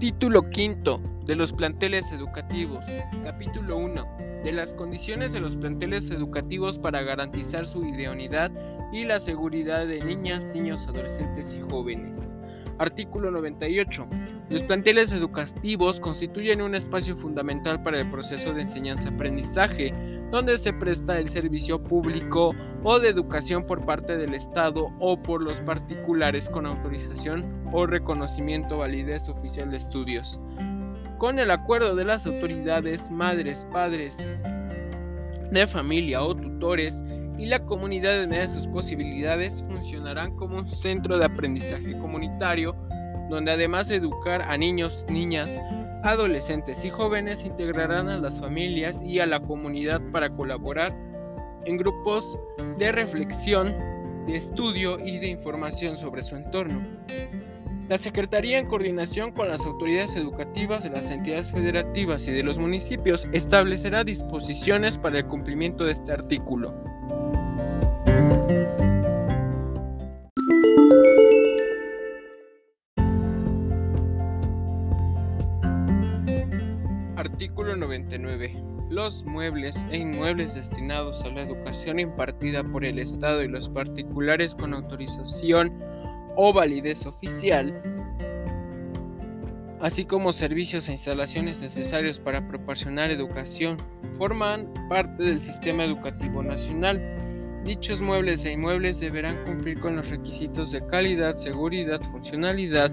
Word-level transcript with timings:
Título 0.00 0.42
quinto 0.48 0.98
de 1.26 1.36
los 1.36 1.52
planteles 1.52 2.10
educativos. 2.10 2.86
Capítulo 3.22 3.76
1 3.76 4.40
de 4.42 4.50
las 4.50 4.72
condiciones 4.72 5.32
de 5.32 5.40
los 5.40 5.58
planteles 5.58 6.10
educativos 6.10 6.78
para 6.78 7.02
garantizar 7.02 7.66
su 7.66 7.84
idoneidad 7.84 8.50
y 8.94 9.04
la 9.04 9.20
seguridad 9.20 9.86
de 9.86 10.00
niñas, 10.00 10.46
niños, 10.54 10.88
adolescentes 10.88 11.54
y 11.54 11.60
jóvenes. 11.70 12.34
Artículo 12.78 13.30
98. 13.30 14.08
Los 14.48 14.62
planteles 14.62 15.12
educativos 15.12 16.00
constituyen 16.00 16.62
un 16.62 16.74
espacio 16.74 17.14
fundamental 17.14 17.82
para 17.82 18.00
el 18.00 18.10
proceso 18.10 18.54
de 18.54 18.62
enseñanza-aprendizaje, 18.62 19.92
donde 20.30 20.56
se 20.58 20.72
presta 20.72 21.18
el 21.18 21.28
servicio 21.28 21.82
público 21.82 22.54
o 22.84 22.98
de 22.98 23.08
educación 23.08 23.66
por 23.66 23.84
parte 23.84 24.16
del 24.16 24.34
Estado 24.34 24.88
o 25.00 25.20
por 25.20 25.42
los 25.42 25.60
particulares 25.60 26.48
con 26.48 26.66
autorización 26.66 27.44
o 27.72 27.86
reconocimiento 27.86 28.78
validez 28.78 29.28
oficial 29.28 29.70
de 29.70 29.76
estudios. 29.76 30.40
Con 31.18 31.38
el 31.38 31.50
acuerdo 31.50 31.94
de 31.94 32.04
las 32.04 32.26
autoridades, 32.26 33.10
madres, 33.10 33.66
padres 33.72 34.32
de 35.50 35.66
familia 35.66 36.22
o 36.22 36.34
tutores 36.34 37.02
y 37.38 37.46
la 37.46 37.64
comunidad 37.64 38.22
en 38.22 38.30
de 38.30 38.48
sus 38.48 38.66
posibilidades 38.68 39.64
funcionarán 39.66 40.36
como 40.36 40.58
un 40.58 40.66
centro 40.66 41.18
de 41.18 41.24
aprendizaje 41.24 41.98
comunitario 41.98 42.76
donde 43.30 43.52
además 43.52 43.88
de 43.88 43.96
educar 43.96 44.42
a 44.42 44.56
niños, 44.56 45.06
niñas, 45.08 45.58
adolescentes 46.02 46.84
y 46.84 46.90
jóvenes 46.90 47.44
integrarán 47.44 48.08
a 48.08 48.18
las 48.18 48.40
familias 48.40 49.02
y 49.02 49.20
a 49.20 49.26
la 49.26 49.40
comunidad 49.40 50.00
para 50.12 50.30
colaborar 50.30 50.96
en 51.64 51.76
grupos 51.76 52.38
de 52.78 52.92
reflexión, 52.92 53.74
de 54.26 54.36
estudio 54.36 54.98
y 54.98 55.18
de 55.18 55.28
información 55.28 55.96
sobre 55.96 56.22
su 56.22 56.36
entorno. 56.36 56.80
La 57.88 57.98
Secretaría, 57.98 58.58
en 58.58 58.68
coordinación 58.68 59.32
con 59.32 59.48
las 59.48 59.66
autoridades 59.66 60.14
educativas 60.14 60.84
de 60.84 60.90
las 60.90 61.10
entidades 61.10 61.50
federativas 61.50 62.28
y 62.28 62.32
de 62.32 62.44
los 62.44 62.56
municipios, 62.56 63.28
establecerá 63.32 64.04
disposiciones 64.04 64.96
para 64.96 65.18
el 65.18 65.26
cumplimiento 65.26 65.84
de 65.84 65.92
este 65.92 66.12
artículo. 66.12 66.99
Artículo 78.00 78.22
99. 78.22 78.64
Los 78.88 79.24
muebles 79.24 79.86
e 79.90 79.98
inmuebles 79.98 80.54
destinados 80.54 81.22
a 81.24 81.30
la 81.30 81.42
educación 81.42 82.00
impartida 82.00 82.64
por 82.64 82.84
el 82.84 82.98
Estado 82.98 83.42
y 83.42 83.48
los 83.48 83.68
particulares 83.68 84.54
con 84.54 84.74
autorización 84.74 85.78
o 86.36 86.52
validez 86.52 87.06
oficial, 87.06 87.80
así 89.80 90.04
como 90.04 90.32
servicios 90.32 90.88
e 90.88 90.92
instalaciones 90.92 91.62
necesarios 91.62 92.18
para 92.18 92.46
proporcionar 92.48 93.10
educación, 93.10 93.76
forman 94.16 94.72
parte 94.88 95.22
del 95.22 95.40
sistema 95.40 95.84
educativo 95.84 96.42
nacional. 96.42 97.00
Dichos 97.64 98.00
muebles 98.00 98.44
e 98.44 98.52
inmuebles 98.52 98.98
deberán 99.00 99.44
cumplir 99.44 99.78
con 99.78 99.96
los 99.96 100.08
requisitos 100.08 100.72
de 100.72 100.84
calidad, 100.86 101.34
seguridad, 101.34 102.00
funcionalidad, 102.10 102.90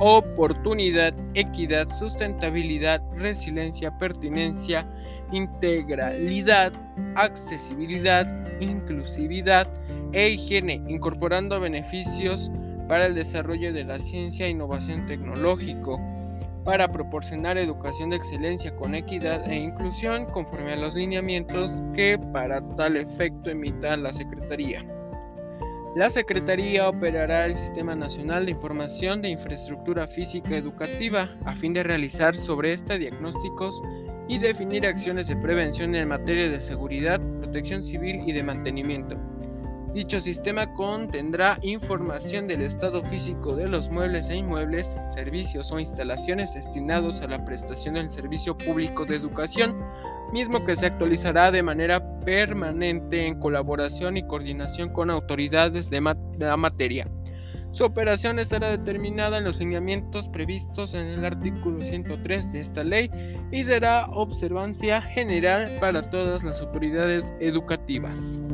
oportunidad, 0.00 1.14
equidad, 1.34 1.86
sustentabilidad, 1.88 3.02
resiliencia, 3.16 3.96
pertinencia, 3.98 4.86
integralidad, 5.30 6.72
accesibilidad, 7.16 8.26
inclusividad 8.60 9.68
e 10.12 10.30
higiene, 10.30 10.82
incorporando 10.88 11.60
beneficios 11.60 12.50
para 12.88 13.06
el 13.06 13.14
desarrollo 13.14 13.74
de 13.74 13.84
la 13.84 13.98
ciencia 13.98 14.46
e 14.46 14.50
innovación 14.50 15.04
tecnológico, 15.04 16.00
para 16.64 16.90
proporcionar 16.90 17.58
educación 17.58 18.10
de 18.10 18.16
excelencia 18.16 18.74
con 18.76 18.94
equidad 18.94 19.46
e 19.50 19.56
inclusión 19.56 20.24
conforme 20.26 20.72
a 20.72 20.76
los 20.76 20.94
lineamientos 20.94 21.82
que 21.94 22.18
para 22.32 22.64
tal 22.76 22.96
efecto 22.96 23.50
emita 23.50 23.96
la 23.98 24.12
Secretaría. 24.12 24.82
La 25.96 26.08
Secretaría 26.08 26.88
operará 26.88 27.46
el 27.46 27.56
Sistema 27.56 27.96
Nacional 27.96 28.44
de 28.44 28.52
Información 28.52 29.22
de 29.22 29.30
Infraestructura 29.30 30.06
Física 30.06 30.56
Educativa 30.56 31.28
a 31.44 31.56
fin 31.56 31.74
de 31.74 31.82
realizar 31.82 32.36
sobre 32.36 32.72
este 32.72 32.96
diagnósticos 32.96 33.82
y 34.28 34.38
definir 34.38 34.86
acciones 34.86 35.26
de 35.26 35.34
prevención 35.34 35.96
en 35.96 36.06
materia 36.06 36.48
de 36.48 36.60
seguridad, 36.60 37.20
protección 37.40 37.82
civil 37.82 38.22
y 38.24 38.30
de 38.30 38.44
mantenimiento. 38.44 39.16
Dicho 39.92 40.20
sistema 40.20 40.72
contendrá 40.74 41.58
información 41.62 42.46
del 42.46 42.62
estado 42.62 43.02
físico 43.02 43.56
de 43.56 43.66
los 43.66 43.90
muebles 43.90 44.30
e 44.30 44.36
inmuebles, 44.36 44.86
servicios 45.12 45.72
o 45.72 45.80
instalaciones 45.80 46.54
destinados 46.54 47.20
a 47.20 47.26
la 47.26 47.44
prestación 47.44 47.94
del 47.94 48.12
servicio 48.12 48.56
público 48.56 49.04
de 49.04 49.16
educación, 49.16 49.76
mismo 50.32 50.64
que 50.64 50.76
se 50.76 50.86
actualizará 50.86 51.50
de 51.50 51.62
manera 51.62 52.20
permanente 52.20 53.26
en 53.26 53.38
colaboración 53.38 54.16
y 54.16 54.26
coordinación 54.26 54.90
con 54.90 55.10
autoridades 55.10 55.90
de, 55.90 56.00
la 56.38 56.56
materia. 56.56 57.08
Su 57.72 57.84
operación 57.84 58.40
estará 58.40 58.70
determinada 58.70 59.38
en 59.38 59.44
los 59.44 59.58
lineamientos 59.60 60.28
previstos 60.28 60.94
en 60.94 61.06
el 61.06 61.24
artículo 61.24 61.84
103 61.84 62.52
de 62.52 62.60
esta 62.60 62.82
ley 62.82 63.10
y 63.52 63.62
será 63.62 64.06
observancia 64.06 65.00
general 65.00 65.70
para 65.80 66.10
todas 66.10 66.42
las 66.42 66.60
autoridades 66.60 67.32
educativas. 67.38 68.44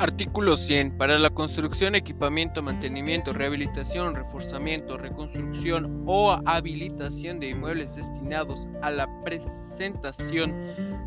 Artículo 0.00 0.56
100. 0.56 0.96
Para 0.96 1.18
la 1.18 1.28
construcción, 1.30 1.96
equipamiento, 1.96 2.62
mantenimiento, 2.62 3.32
rehabilitación, 3.32 4.14
reforzamiento, 4.14 4.96
reconstrucción 4.96 6.04
o 6.06 6.38
habilitación 6.46 7.40
de 7.40 7.48
inmuebles 7.48 7.96
destinados 7.96 8.68
a 8.82 8.92
la 8.92 9.08
presentación 9.24 10.54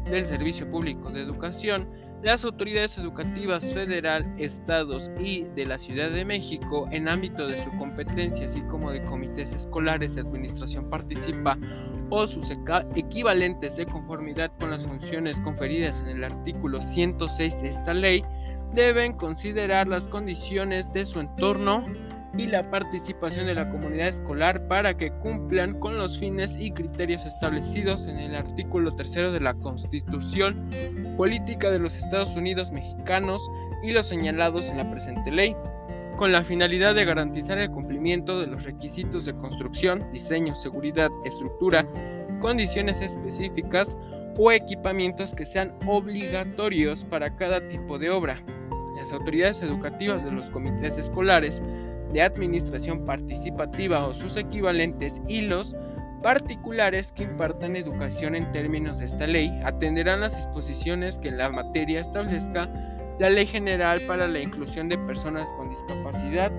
del 0.04 0.26
servicio 0.26 0.70
público 0.70 1.10
de 1.10 1.22
educación, 1.22 1.90
las 2.22 2.44
autoridades 2.44 2.98
educativas 2.98 3.74
federal, 3.74 4.36
estados 4.38 5.10
y 5.18 5.44
de 5.56 5.66
la 5.66 5.78
Ciudad 5.78 6.12
de 6.12 6.26
México, 6.26 6.88
en 6.92 7.08
ámbito 7.08 7.48
de 7.48 7.58
su 7.58 7.70
competencia, 7.78 8.46
así 8.46 8.62
como 8.64 8.92
de 8.92 9.04
comités 9.06 9.54
escolares 9.54 10.16
de 10.16 10.22
administración 10.22 10.90
participa 10.90 11.58
o 12.10 12.28
sus 12.28 12.52
equivalentes 12.96 13.78
de 13.78 13.86
conformidad 13.86 14.52
con 14.60 14.70
las 14.70 14.86
funciones 14.86 15.40
conferidas 15.40 16.02
en 16.02 16.18
el 16.18 16.24
artículo 16.26 16.82
106 16.82 17.62
de 17.62 17.70
esta 17.70 17.94
ley, 17.94 18.24
deben 18.74 19.14
considerar 19.14 19.88
las 19.88 20.08
condiciones 20.08 20.94
de 20.94 21.06
su 21.06 21.20
entorno 21.20 21.86
y 22.38 22.48
la 22.48 22.70
participación 22.70 23.48
de 23.48 23.56
la 23.56 23.70
comunidad 23.70 24.08
escolar 24.08 24.68
para 24.68 24.96
que 24.96 25.12
cumplan 25.12 25.78
con 25.80 25.98
los 25.98 26.18
fines 26.18 26.56
y 26.58 26.72
criterios 26.72 27.26
establecidos 27.26 28.08
en 28.08 28.18
el 28.20 28.36
artículo 28.36 28.96
3 28.96 29.34
de 29.34 29.40
la 29.42 29.54
Constitución 29.56 30.70
Política 31.18 31.72
de 31.72 31.80
los 31.80 31.98
Estados 31.98 32.36
Unidos 32.36 32.72
Mexicanos 32.72 33.42
y 33.84 33.92
los 33.92 34.08
señalados 34.08 34.70
en 34.70 34.78
la 34.78 34.90
presente 34.90 35.32
ley, 35.32 35.56
con 36.16 36.32
la 36.32 36.44
finalidad 36.44 36.96
de 36.96 37.04
garantizar 37.04 37.58
el 37.58 37.70
cumplimiento 37.70 38.40
de 38.40 38.48
los 38.48 38.64
requisitos 38.64 39.26
de 39.26 39.36
construcción, 39.36 40.10
diseño, 40.12 40.56
seguridad, 40.56 41.10
estructura, 41.26 41.86
condiciones 42.40 43.02
específicas 43.02 43.98
o 44.38 44.52
equipamientos 44.52 45.34
que 45.34 45.46
sean 45.46 45.74
obligatorios 45.86 47.04
para 47.04 47.36
cada 47.36 47.68
tipo 47.68 48.00
de 48.00 48.10
obra, 48.10 48.42
las 49.02 49.14
autoridades 49.14 49.64
educativas 49.64 50.24
de 50.24 50.32
los 50.32 50.52
comités 50.52 50.96
escolares 50.96 51.64
de 52.14 52.22
administración 52.22 53.04
participativa 53.04 54.06
o 54.06 54.14
sus 54.14 54.38
equivalentes 54.38 55.24
y 55.28 55.42
los 55.42 55.76
particulares 56.22 57.12
que 57.12 57.24
impartan 57.24 57.76
educación 57.76 58.36
en 58.36 58.52
términos 58.52 59.00
de 59.00 59.06
esta 59.06 59.26
ley 59.26 59.50
atenderán 59.64 60.22
las 60.22 60.36
disposiciones 60.36 61.18
que 61.18 61.30
en 61.30 61.38
la 61.38 61.50
materia 61.50 62.00
establezca 62.00 62.70
la 63.18 63.32
Ley 63.32 63.48
General 63.48 64.00
para 64.02 64.28
la 64.28 64.40
Inclusión 64.40 64.88
de 64.88 65.00
Personas 65.00 65.52
con 65.54 65.70
Discapacidad, 65.70 66.52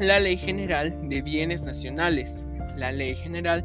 la 0.00 0.18
Ley 0.18 0.38
General 0.38 1.08
de 1.10 1.20
Bienes 1.20 1.64
Nacionales, 1.64 2.46
la 2.76 2.90
Ley 2.90 3.14
General 3.16 3.64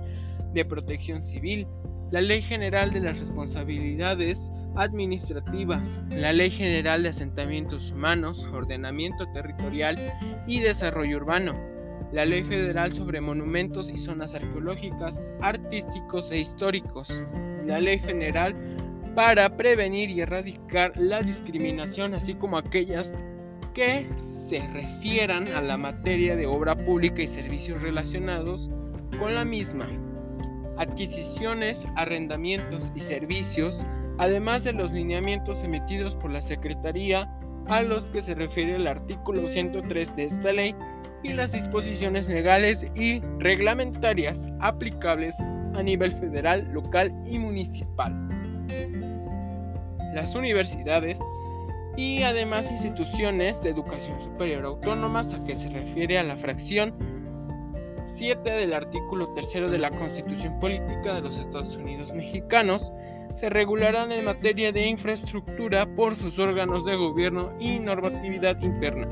de 0.53 0.65
Protección 0.65 1.23
Civil, 1.23 1.65
la 2.11 2.21
Ley 2.21 2.41
General 2.41 2.91
de 2.91 2.99
las 2.99 3.19
Responsabilidades 3.19 4.51
administrativas, 4.75 6.03
la 6.09 6.33
Ley 6.33 6.49
General 6.49 7.01
de 7.01 7.09
Asentamientos 7.09 7.91
Humanos, 7.91 8.47
Ordenamiento 8.51 9.25
Territorial 9.33 9.97
y 10.47 10.59
Desarrollo 10.59 11.17
Urbano, 11.17 11.55
la 12.11 12.25
Ley 12.25 12.43
Federal 12.43 12.93
sobre 12.93 13.21
Monumentos 13.21 13.89
y 13.89 13.97
Zonas 13.97 14.35
Arqueológicas, 14.35 15.21
Artísticos 15.41 16.31
e 16.31 16.39
Históricos, 16.39 17.23
la 17.65 17.79
Ley 17.79 17.99
General 17.99 18.55
para 19.15 19.55
prevenir 19.55 20.09
y 20.09 20.21
erradicar 20.21 20.91
la 20.97 21.21
discriminación, 21.21 22.13
así 22.13 22.35
como 22.35 22.57
aquellas 22.57 23.17
que 23.73 24.07
se 24.17 24.65
refieran 24.67 25.47
a 25.49 25.61
la 25.61 25.77
materia 25.77 26.35
de 26.35 26.45
obra 26.45 26.75
pública 26.75 27.21
y 27.21 27.27
servicios 27.27 27.81
relacionados 27.81 28.69
con 29.19 29.35
la 29.35 29.45
misma, 29.45 29.87
adquisiciones, 30.77 31.87
arrendamientos 31.95 32.91
y 32.95 32.99
servicios, 32.99 33.85
además 34.17 34.63
de 34.63 34.73
los 34.73 34.91
lineamientos 34.93 35.63
emitidos 35.63 36.15
por 36.15 36.31
la 36.31 36.41
Secretaría 36.41 37.29
a 37.67 37.81
los 37.81 38.09
que 38.09 38.21
se 38.21 38.35
refiere 38.35 38.75
el 38.75 38.87
artículo 38.87 39.45
103 39.45 40.15
de 40.15 40.25
esta 40.25 40.51
ley 40.51 40.75
y 41.23 41.33
las 41.33 41.51
disposiciones 41.53 42.27
legales 42.29 42.85
y 42.95 43.19
reglamentarias 43.39 44.47
aplicables 44.59 45.35
a 45.73 45.81
nivel 45.81 46.11
federal, 46.11 46.67
local 46.71 47.11
y 47.25 47.39
municipal. 47.39 48.13
Las 50.13 50.35
universidades 50.35 51.19
y 51.97 52.23
además 52.23 52.71
instituciones 52.71 53.61
de 53.63 53.69
educación 53.69 54.19
superior 54.19 54.65
autónomas 54.65 55.33
a 55.33 55.43
que 55.45 55.55
se 55.55 55.69
refiere 55.69 56.17
a 56.17 56.23
la 56.23 56.37
fracción 56.37 56.93
7 58.05 58.49
del 58.49 58.73
artículo 58.73 59.33
3 59.33 59.71
de 59.71 59.79
la 59.79 59.89
Constitución 59.91 60.59
Política 60.59 61.13
de 61.15 61.21
los 61.21 61.37
Estados 61.37 61.75
Unidos 61.75 62.13
Mexicanos 62.13 62.93
se 63.33 63.49
regularán 63.49 64.11
en 64.11 64.23
materia 64.23 64.71
de 64.71 64.87
infraestructura 64.87 65.85
por 65.95 66.15
sus 66.15 66.39
órganos 66.39 66.85
de 66.85 66.95
gobierno 66.95 67.51
y 67.59 67.79
normatividad 67.79 68.61
interna. 68.61 69.07